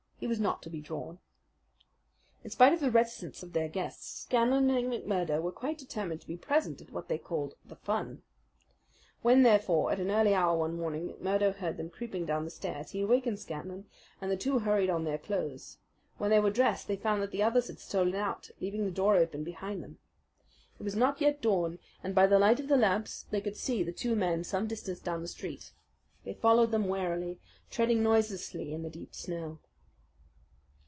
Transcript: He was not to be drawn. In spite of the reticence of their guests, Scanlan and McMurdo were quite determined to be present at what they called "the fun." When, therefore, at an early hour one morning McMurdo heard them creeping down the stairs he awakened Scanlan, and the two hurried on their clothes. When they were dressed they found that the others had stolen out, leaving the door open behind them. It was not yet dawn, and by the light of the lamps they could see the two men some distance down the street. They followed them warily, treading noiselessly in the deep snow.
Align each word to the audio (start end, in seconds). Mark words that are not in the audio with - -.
He 0.21 0.27
was 0.27 0.39
not 0.39 0.61
to 0.61 0.69
be 0.69 0.81
drawn. 0.81 1.17
In 2.43 2.51
spite 2.51 2.73
of 2.73 2.79
the 2.79 2.91
reticence 2.91 3.41
of 3.41 3.53
their 3.53 3.67
guests, 3.67 4.19
Scanlan 4.21 4.69
and 4.69 4.93
McMurdo 4.93 5.41
were 5.41 5.51
quite 5.51 5.79
determined 5.79 6.21
to 6.21 6.27
be 6.27 6.37
present 6.37 6.79
at 6.79 6.91
what 6.91 7.07
they 7.07 7.17
called 7.17 7.55
"the 7.65 7.75
fun." 7.75 8.21
When, 9.23 9.41
therefore, 9.41 9.91
at 9.91 9.99
an 9.99 10.11
early 10.11 10.35
hour 10.35 10.55
one 10.55 10.77
morning 10.77 11.07
McMurdo 11.07 11.55
heard 11.55 11.77
them 11.77 11.89
creeping 11.89 12.27
down 12.27 12.45
the 12.45 12.51
stairs 12.51 12.91
he 12.91 13.01
awakened 13.01 13.39
Scanlan, 13.39 13.87
and 14.21 14.29
the 14.29 14.37
two 14.37 14.59
hurried 14.59 14.91
on 14.91 15.05
their 15.05 15.17
clothes. 15.17 15.79
When 16.19 16.29
they 16.29 16.39
were 16.39 16.51
dressed 16.51 16.87
they 16.87 16.97
found 16.97 17.23
that 17.23 17.31
the 17.31 17.41
others 17.41 17.65
had 17.65 17.79
stolen 17.79 18.13
out, 18.13 18.51
leaving 18.59 18.85
the 18.85 18.91
door 18.91 19.15
open 19.17 19.43
behind 19.43 19.81
them. 19.83 19.97
It 20.79 20.83
was 20.83 20.95
not 20.95 21.19
yet 21.19 21.41
dawn, 21.41 21.79
and 22.03 22.13
by 22.13 22.27
the 22.27 22.37
light 22.37 22.59
of 22.59 22.67
the 22.67 22.77
lamps 22.77 23.25
they 23.31 23.41
could 23.41 23.57
see 23.57 23.81
the 23.81 23.91
two 23.91 24.15
men 24.15 24.43
some 24.43 24.67
distance 24.67 24.99
down 24.99 25.23
the 25.23 25.27
street. 25.27 25.73
They 26.25 26.35
followed 26.35 26.69
them 26.69 26.87
warily, 26.87 27.39
treading 27.71 28.03
noiselessly 28.03 28.71
in 28.71 28.83
the 28.83 28.91
deep 28.91 29.15
snow. 29.15 29.57